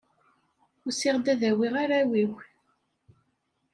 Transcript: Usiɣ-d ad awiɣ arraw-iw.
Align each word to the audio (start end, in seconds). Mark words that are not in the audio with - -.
Usiɣ-d 0.87 1.25
ad 1.33 1.41
awiɣ 1.49 1.73
arraw-iw. 1.83 2.31